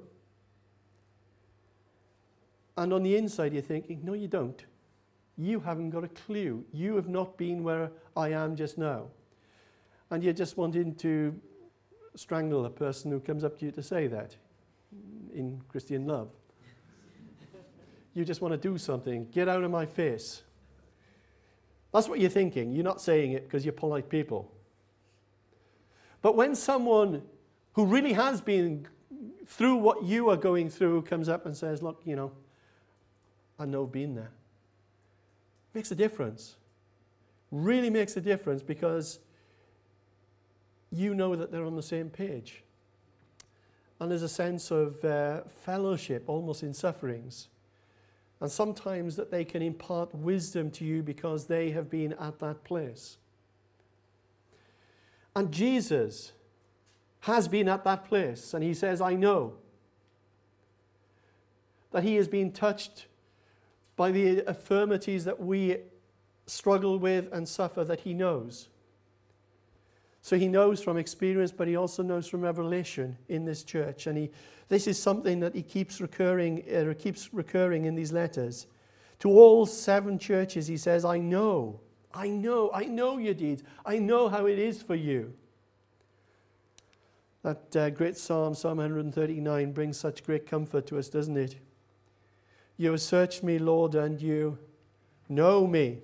[2.77, 4.63] And on the inside, you're thinking, No, you don't.
[5.39, 6.65] You haven't got a clue.
[6.73, 9.07] You have not been where I am just now.
[10.11, 11.39] And you're just wanting to
[12.17, 14.35] strangle a person who comes up to you to say that
[15.33, 16.31] in Christian love
[18.17, 19.29] you just want to do something.
[19.31, 20.43] Get out of my face.
[21.93, 22.73] That's what you're thinking.
[22.73, 24.51] You're not saying it because you're polite people.
[26.23, 27.23] But when someone
[27.75, 28.89] who really has been
[29.47, 32.33] through what you are going through comes up and says, Look, you know,
[33.59, 34.31] I know being there,
[35.75, 36.57] makes a difference.
[37.51, 39.19] Really makes a difference because
[40.91, 42.63] you know that they're on the same page.
[44.01, 47.49] And there's a sense of uh, fellowship almost in sufferings.
[48.41, 52.65] And sometimes that they can impart wisdom to you because they have been at that
[52.65, 53.17] place.
[55.35, 56.33] And Jesus
[57.21, 59.55] has been at that place, and he says, I know
[61.93, 63.07] that he has been touched
[63.97, 65.79] by the affirmities that we
[66.47, 68.69] struggle with and suffer, that he knows.
[70.27, 74.09] So he knows from experience, but he also knows from revelation in this church.
[74.09, 74.31] And he,
[74.69, 78.67] this is something that he keeps recurring, uh, keeps recurring in these letters.
[79.21, 81.79] To all seven churches, he says, I know,
[82.13, 83.63] I know, I know your deeds.
[83.85, 85.33] I know how it is for you.
[87.45, 91.55] That uh, great psalm, Psalm 139, brings such great comfort to us, doesn't it?
[92.77, 94.59] You have searched me, Lord, and you
[95.29, 95.99] know me.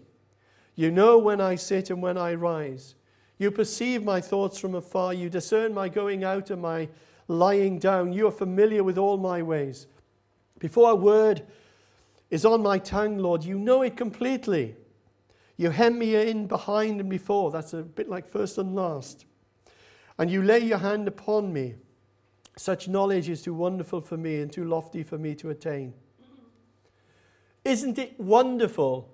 [0.76, 2.94] You know when I sit and when I rise.
[3.42, 5.12] You perceive my thoughts from afar.
[5.12, 6.88] You discern my going out and my
[7.26, 8.12] lying down.
[8.12, 9.88] You are familiar with all my ways.
[10.60, 11.42] Before a word
[12.30, 14.76] is on my tongue, Lord, you know it completely.
[15.56, 17.50] You hem me in behind and before.
[17.50, 19.26] That's a bit like first and last.
[20.18, 21.74] And you lay your hand upon me.
[22.56, 25.94] Such knowledge is too wonderful for me and too lofty for me to attain.
[27.64, 29.12] Isn't it wonderful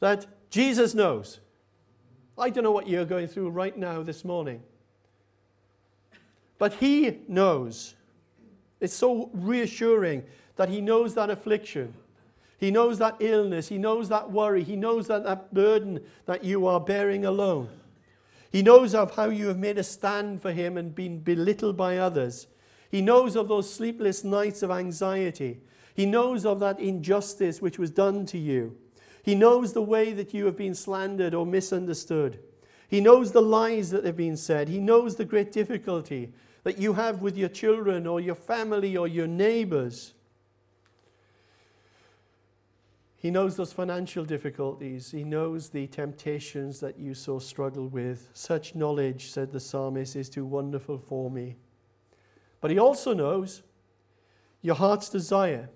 [0.00, 1.38] that Jesus knows?
[2.40, 4.62] I don't know what you're going through right now this morning.
[6.58, 7.94] But He knows.
[8.80, 10.24] It's so reassuring
[10.56, 11.94] that He knows that affliction.
[12.58, 13.68] He knows that illness.
[13.68, 14.62] He knows that worry.
[14.62, 17.68] He knows that, that burden that you are bearing alone.
[18.52, 21.98] He knows of how you have made a stand for Him and been belittled by
[21.98, 22.48] others.
[22.90, 25.60] He knows of those sleepless nights of anxiety.
[25.94, 28.76] He knows of that injustice which was done to you.
[29.22, 32.40] He knows the way that you have been slandered or misunderstood.
[32.88, 34.68] He knows the lies that have been said.
[34.68, 36.32] He knows the great difficulty
[36.64, 40.14] that you have with your children or your family or your neighbors.
[43.16, 45.10] He knows those financial difficulties.
[45.10, 48.30] He knows the temptations that you so struggle with.
[48.32, 51.56] Such knowledge, said the psalmist, is too wonderful for me.
[52.62, 53.62] But he also knows
[54.62, 55.68] your heart's desire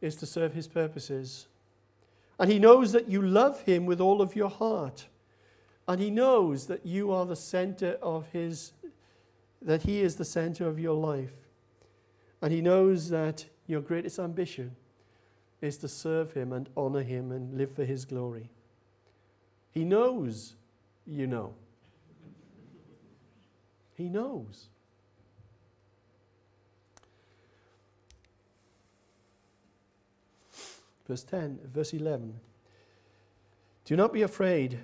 [0.00, 1.46] is to serve his purposes.
[2.38, 5.06] And he knows that you love him with all of your heart.
[5.86, 8.72] And he knows that you are the center of his,
[9.62, 11.34] that he is the center of your life.
[12.42, 14.76] And he knows that your greatest ambition
[15.60, 18.50] is to serve him and honor him and live for his glory.
[19.70, 20.54] He knows
[21.06, 21.54] you know.
[23.94, 24.68] He knows.
[31.06, 32.40] Verse 10, verse 11.
[33.84, 34.78] Do not be afraid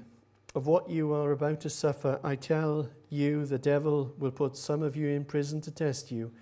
[0.55, 2.21] of what you are about to suffer.
[2.23, 6.33] I tell you, the devil will put some of you in prison to test you,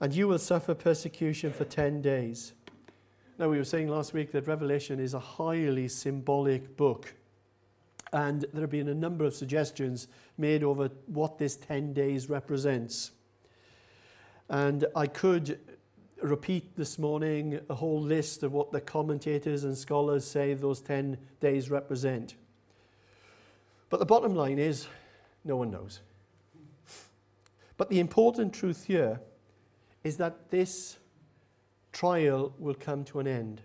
[0.00, 2.52] and you will suffer persecution for 10 days.
[3.38, 7.14] Now, we were saying last week that Revelation is a highly symbolic book.
[8.12, 13.10] And there have been a number of suggestions made over what this 10 days represents.
[14.48, 15.60] And I could
[16.22, 21.18] repeat this morning a whole list of what the commentators and scholars say those 10
[21.40, 22.34] days represent.
[23.90, 24.86] But the bottom line is
[25.44, 26.00] no one knows.
[27.76, 29.20] But the important truth here
[30.04, 30.98] is that this
[31.92, 33.62] trial will come to an end.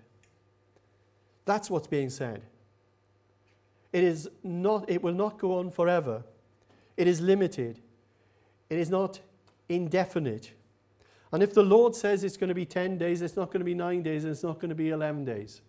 [1.45, 2.43] That's what's being said.
[3.91, 6.23] It is not it will not go on forever.
[6.95, 7.79] It is limited.
[8.69, 9.19] It is not
[9.69, 10.51] indefinite.
[11.33, 13.65] And if the Lord says it's going to be 10 days, it's not going to
[13.65, 15.61] be 9 days, and it's not going to be 11 days.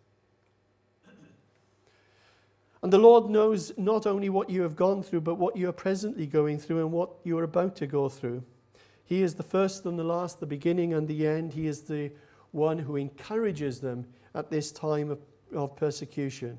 [2.83, 5.73] And the Lord knows not only what you have gone through, but what you are
[5.73, 8.43] presently going through and what you are about to go through.
[9.07, 11.55] He is the first and the last, the beginning and the end.
[11.55, 12.13] He is the
[12.51, 15.19] one who encourages them at this time of,
[15.55, 16.59] of persecution,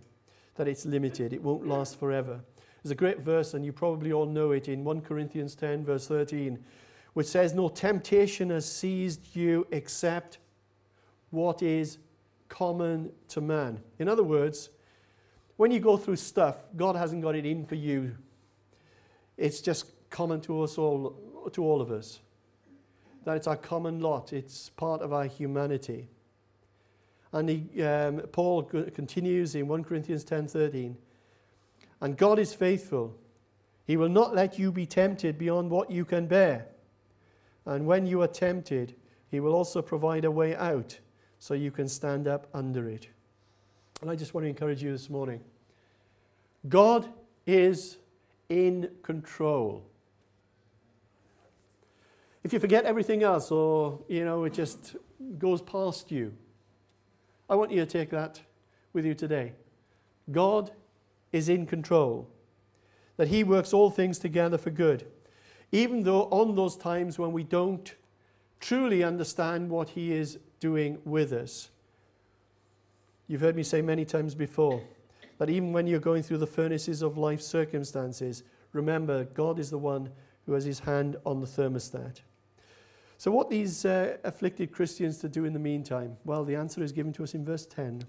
[0.56, 2.40] that it's limited, it won't last forever.
[2.82, 6.08] There's a great verse, and you probably all know it in 1 Corinthians 10, verse
[6.08, 6.58] 13
[7.16, 10.38] which says, No temptation has seized you except
[11.32, 11.98] what is
[12.50, 13.80] common to man.
[14.00, 14.70] In other words,
[15.56, 18.18] when you go through stuff, God hasn't got it in for you.
[19.38, 22.20] It's just common to us all, to all of us.
[23.24, 24.34] That it's our common lot.
[24.34, 26.10] It's part of our humanity.
[27.32, 30.98] And he, um, Paul continues in 1 Corinthians 10:13.
[32.02, 33.16] And God is faithful.
[33.86, 36.68] He will not let you be tempted beyond what you can bear.
[37.66, 38.96] And when you are tempted,
[39.30, 41.00] He will also provide a way out
[41.40, 43.08] so you can stand up under it.
[44.02, 45.42] And I just want to encourage you this morning
[46.68, 47.08] God
[47.46, 47.98] is
[48.50, 49.86] in control.
[52.44, 54.96] If you forget everything else or, you know, it just
[55.40, 56.34] goes past you,
[57.50, 58.42] I want you to take that
[58.94, 59.54] with you today.
[60.32, 60.72] God
[61.32, 62.30] is in control,
[63.18, 65.06] that He works all things together for good
[65.76, 67.96] even though on those times when we don't
[68.62, 71.70] truly understand what He is doing with us.
[73.28, 74.82] You've heard me say many times before
[75.38, 79.78] that even when you're going through the furnaces of life circumstances, remember God is the
[79.78, 80.10] one
[80.46, 82.22] who has His hand on the thermostat.
[83.18, 86.16] So, what these uh, afflicted Christians to do in the meantime?
[86.24, 88.04] Well, the answer is given to us in verse 10.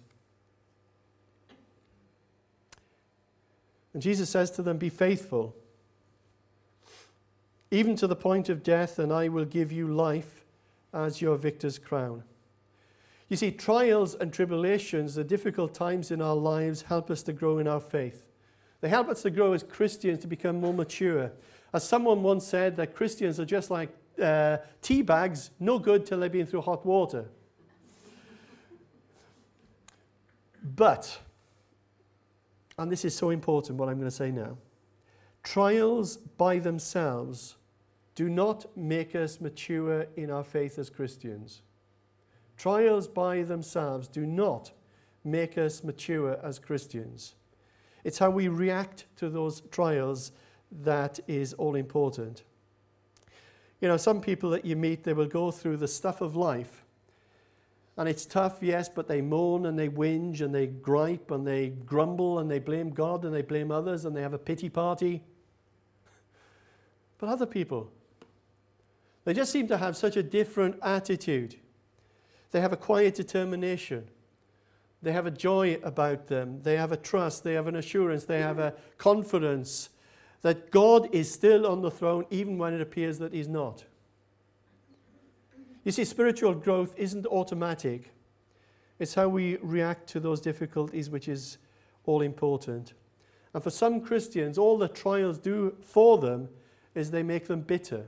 [3.92, 5.56] And Jesus says to them, Be faithful
[7.70, 10.44] even to the point of death, and I will give you life
[10.92, 12.22] as your victor's crown.
[13.28, 17.58] You see, trials and tribulations, the difficult times in our lives, help us to grow
[17.58, 18.26] in our faith.
[18.80, 21.32] They help us to grow as Christians to become more mature.
[21.72, 23.88] As someone once said, that Christians are just like
[24.22, 27.26] uh, tea bags, no good till they've been through hot water.
[30.62, 31.18] But,
[32.78, 34.56] and this is so important what I'm going to say now,
[35.46, 37.54] Trials by themselves
[38.16, 41.62] do not make us mature in our faith as Christians.
[42.56, 44.72] Trials by themselves do not
[45.22, 47.36] make us mature as Christians.
[48.02, 50.32] It's how we react to those trials
[50.82, 52.42] that is all important.
[53.80, 56.82] You know, some people that you meet, they will go through the stuff of life.
[57.96, 61.68] And it's tough, yes, but they moan and they whinge and they gripe and they
[61.68, 65.22] grumble and they blame God and they blame others and they have a pity party.
[67.18, 67.90] But other people,
[69.24, 71.56] they just seem to have such a different attitude.
[72.50, 74.08] They have a quiet determination.
[75.02, 76.60] They have a joy about them.
[76.62, 77.44] They have a trust.
[77.44, 78.24] They have an assurance.
[78.24, 79.90] They have a confidence
[80.42, 83.84] that God is still on the throne even when it appears that He's not.
[85.84, 88.12] You see, spiritual growth isn't automatic.
[88.98, 91.58] It's how we react to those difficulties which is
[92.04, 92.94] all important.
[93.54, 96.48] And for some Christians, all the trials do for them
[96.96, 98.06] is they make them bitter,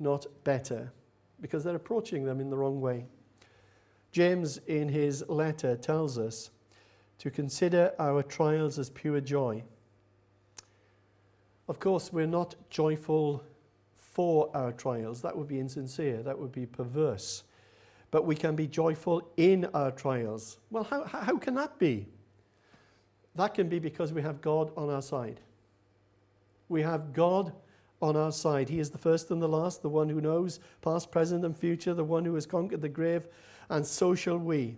[0.00, 0.90] not better,
[1.40, 3.04] because they're approaching them in the wrong way.
[4.10, 6.50] James, in his letter, tells us
[7.18, 9.62] to consider our trials as pure joy.
[11.68, 13.44] Of course, we're not joyful
[13.94, 15.22] for our trials.
[15.22, 17.44] That would be insincere, that would be perverse.
[18.10, 20.58] But we can be joyful in our trials.
[20.70, 22.06] Well, how, how can that be?
[23.34, 25.40] That can be because we have God on our side.
[26.68, 27.52] We have God
[28.02, 28.68] on our side.
[28.68, 31.94] He is the first and the last, the one who knows past, present, and future,
[31.94, 33.28] the one who has conquered the grave,
[33.70, 34.76] and so shall we.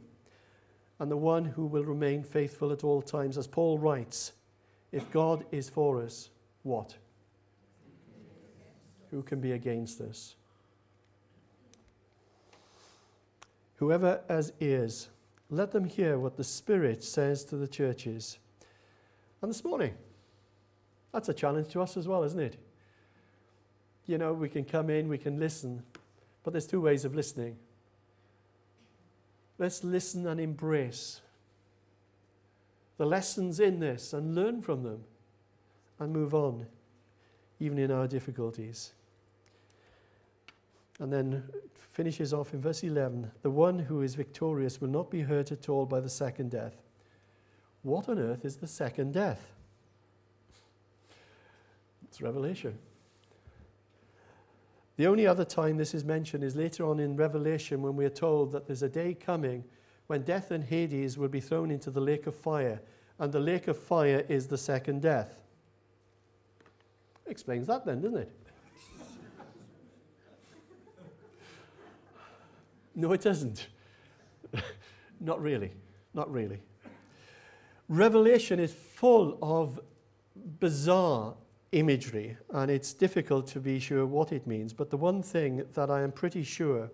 [1.01, 3.37] And the one who will remain faithful at all times.
[3.37, 4.33] As Paul writes,
[4.93, 6.29] if God is for us,
[6.62, 6.95] what?
[9.11, 10.37] Who can be against us?
[13.77, 15.09] Whoever has ears,
[15.51, 18.39] let them hear what the Spirit says to the churches.
[19.43, 19.95] And this morning,
[21.12, 22.57] that's a challenge to us as well, isn't it?
[24.07, 25.83] You know, we can come in, we can listen,
[26.43, 27.57] but there's two ways of listening.
[29.59, 31.21] Let's listen and embrace
[32.97, 35.05] the lessons in this and learn from them
[35.99, 36.67] and move on,
[37.61, 38.93] even in our difficulties.
[41.01, 41.45] And then
[41.75, 45.69] finishes off in verse 11 the one who is victorious will not be hurt at
[45.69, 46.75] all by the second death.
[47.83, 49.53] What on earth is the second death?
[52.05, 52.79] It's Revelation.
[54.97, 58.11] The only other time this is mentioned is later on in Revelation when we are
[58.11, 59.65] told that there's a day coming
[60.07, 62.81] when death and Hades will be thrown into the lake of fire,
[63.19, 65.41] and the lake of fire is the second death.
[67.27, 68.33] Explains that then, doesn't it?
[72.97, 73.67] No, it doesn't.
[75.21, 75.73] Not really.
[76.13, 76.61] Not really.
[77.89, 79.81] Revelation is full of
[80.61, 81.35] bizarre
[81.75, 84.72] imagery, and it's difficult to be sure what it means.
[84.72, 86.91] But the one thing that I am pretty sure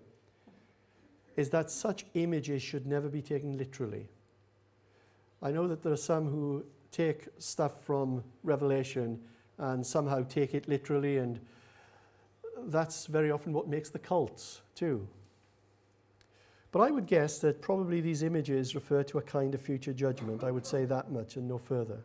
[1.37, 4.09] is that such images should never be taken literally.
[5.41, 9.19] I know that there are some who take stuff from Revelation
[9.57, 11.39] and somehow take it literally, and
[12.65, 15.07] that's very often what makes the cults, too.
[16.71, 20.43] But I would guess that probably these images refer to a kind of future judgment.
[20.43, 21.99] I would say that much and no further.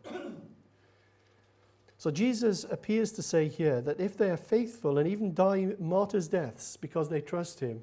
[1.97, 6.27] So Jesus appears to say here that if they are faithful and even die martyrs'
[6.27, 7.81] deaths because they trust him,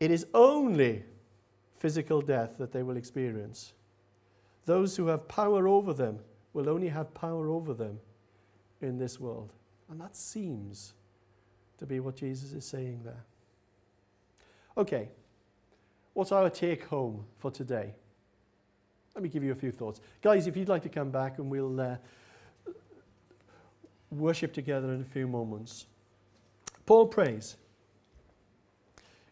[0.00, 1.04] it is only
[1.78, 3.72] physical death that they will experience.
[4.64, 6.20] Those who have power over them
[6.52, 8.00] will only have power over them
[8.80, 9.52] in this world.
[9.90, 10.94] And that seems
[11.78, 13.24] to be what Jesus is saying there.
[14.76, 15.08] Okay,
[16.18, 17.94] What's our take home for today?
[19.14, 20.00] Let me give you a few thoughts.
[20.20, 21.96] Guys, if you'd like to come back and we'll uh,
[24.10, 25.86] worship together in a few moments.
[26.86, 27.56] Paul prays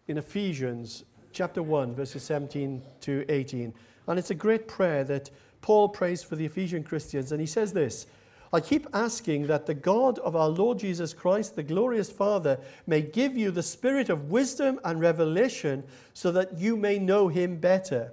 [0.09, 3.75] in Ephesians chapter 1, verses 17 to 18.
[4.07, 7.33] And it's a great prayer that Paul prays for the Ephesian Christians.
[7.33, 8.07] And he says this
[8.53, 13.03] I keep asking that the God of our Lord Jesus Christ, the glorious Father, may
[13.03, 18.13] give you the spirit of wisdom and revelation so that you may know him better.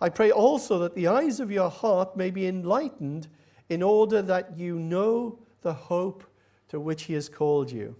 [0.00, 3.28] I pray also that the eyes of your heart may be enlightened
[3.68, 6.24] in order that you know the hope
[6.68, 7.96] to which he has called you.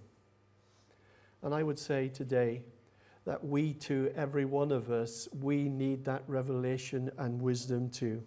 [1.41, 2.61] And I would say today
[3.25, 8.23] that we too, every one of us, we need that revelation and wisdom too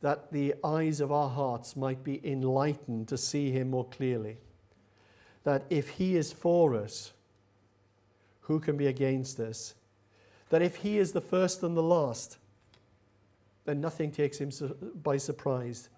[0.00, 4.38] that the eyes of our hearts might be enlightened to see him more clearly.
[5.44, 7.12] That if he is for us,
[8.42, 9.74] who can be against us?
[10.50, 12.38] That if he is the first and the last,
[13.64, 14.50] then nothing takes him
[15.02, 15.88] by surprise.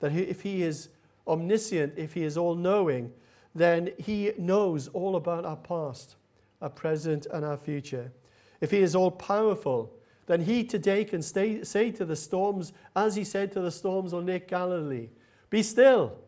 [0.00, 0.88] That if he is
[1.26, 3.12] omniscient, if he is all knowing,
[3.54, 6.16] then he knows all about our past,
[6.60, 8.12] our present, and our future.
[8.60, 9.92] If he is all powerful,
[10.26, 14.12] then he today can stay, say to the storms, as he said to the storms
[14.12, 15.08] on Lake Galilee,
[15.50, 16.18] Be still.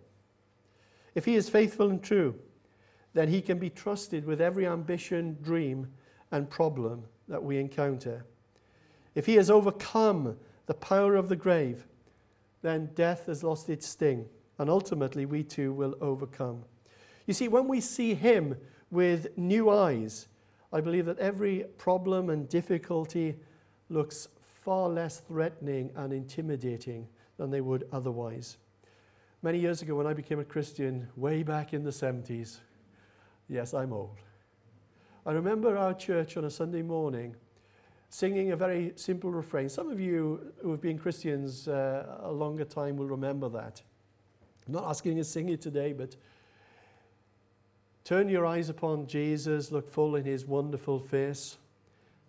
[1.14, 2.36] If he is faithful and true,
[3.12, 5.88] then he can be trusted with every ambition, dream,
[6.30, 8.24] and problem that we encounter.
[9.14, 10.36] If he has overcome
[10.66, 11.86] the power of the grave,
[12.62, 14.26] then death has lost its sting,
[14.58, 16.64] and ultimately we too will overcome.
[17.26, 18.56] You see, when we see him
[18.90, 20.28] with new eyes,
[20.72, 23.36] I believe that every problem and difficulty
[23.88, 28.58] looks far less threatening and intimidating than they would otherwise.
[29.42, 32.58] Many years ago, when I became a Christian, way back in the 70s,
[33.48, 34.18] yes, I'm old.
[35.24, 37.36] I remember our church on a Sunday morning
[38.08, 39.68] singing a very simple refrain.
[39.68, 43.82] Some of you who have been Christians uh, a longer time will remember that.
[44.68, 46.14] I'm not asking you to sing it today, but
[48.04, 51.56] turn your eyes upon Jesus, look full in his wonderful face,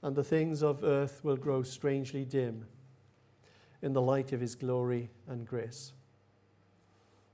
[0.02, 2.66] and the things of earth will grow strangely dim
[3.82, 5.92] in the light of his glory and grace.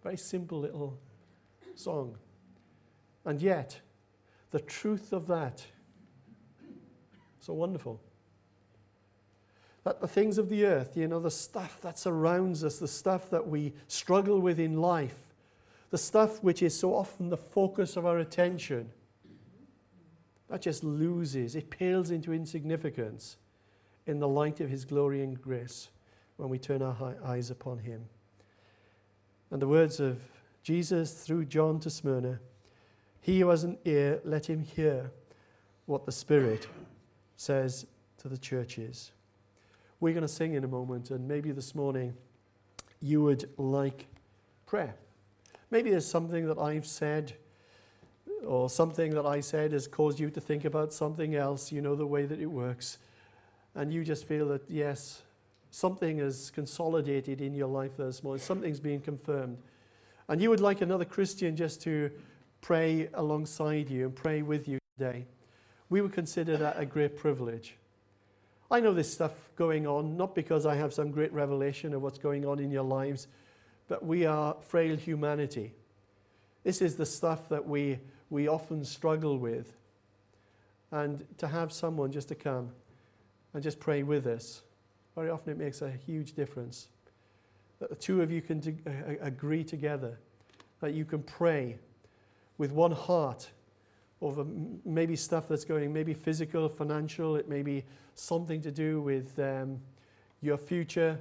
[0.01, 0.97] Very simple little
[1.76, 2.18] song.
[3.26, 3.80] And yet,
[4.49, 5.64] the truth of that,
[7.39, 8.01] so wonderful.
[9.86, 13.30] That the things of the earth, you know, the stuff that surrounds us, the stuff
[13.30, 15.34] that we struggle with in life,
[15.92, 18.90] the stuff which is so often the focus of our attention,
[20.50, 23.38] that just loses, it pales into insignificance
[24.06, 25.90] in the light of His glory and grace
[26.38, 28.06] when we turn our eyes upon Him.
[29.52, 30.20] And the words of
[30.64, 32.40] Jesus through John to Smyrna
[33.22, 35.12] He who has an ear, let him hear
[35.86, 36.68] what the Spirit
[37.38, 37.86] says
[38.18, 39.12] to the churches.
[40.00, 42.16] We're going to sing in a moment, and maybe this morning
[43.02, 44.08] you would like
[44.66, 44.96] prayer.
[45.72, 47.34] Maybe there's something that I've said
[48.46, 51.96] or something that I said has caused you to think about something else, you know,
[51.96, 52.98] the way that it works.
[53.74, 55.22] And you just feel that, yes,
[55.72, 59.58] something is consolidated in your life this morning, something's being confirmed.
[60.28, 62.12] And you would like another Christian just to
[62.62, 65.26] pray alongside you and pray with you today.
[65.89, 67.76] We would consider that a great privilege.
[68.72, 72.18] I know this stuff going on, not because I have some great revelation of what's
[72.18, 73.28] going on in your lives,
[73.88, 75.74] but we are frail humanity.
[76.63, 77.99] This is the stuff that we,
[78.30, 79.74] we often struggle with.
[80.91, 82.72] And to have someone just to come
[83.53, 84.61] and just pray with us,
[85.16, 86.88] very often it makes a huge difference.
[87.80, 90.18] That the two of you can do, uh, agree together,
[90.80, 91.78] that you can pray
[92.57, 93.49] with one heart
[94.22, 94.45] over
[94.86, 97.84] maybe stuff that's going, maybe physical, financial, it may be
[98.16, 99.80] something to do with um,
[100.41, 101.20] your future,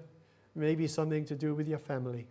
[0.54, 2.26] maybe something to do with your family.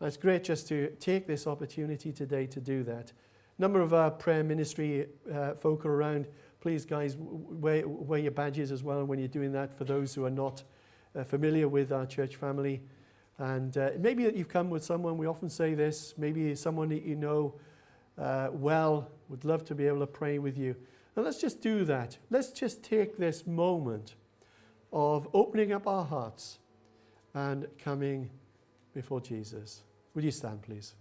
[0.00, 3.12] And it's great just to take this opportunity today to do that.
[3.58, 6.28] Number of our prayer ministry uh, folk are around.
[6.60, 10.24] Please, guys, wear, wear, your badges as well when you're doing that for those who
[10.24, 10.62] are not
[11.16, 12.80] uh, familiar with our church family.
[13.38, 17.02] And uh, maybe that you've come with someone, we often say this, maybe someone that
[17.02, 17.54] you know
[18.16, 20.74] uh, well, would love to be able to pray with you.
[21.16, 22.18] And let's just do that.
[22.30, 24.14] Let's just take this moment
[24.92, 26.58] of opening up our hearts
[27.34, 28.30] and coming
[28.94, 29.82] before Jesus.
[30.14, 30.94] Would you stand, please?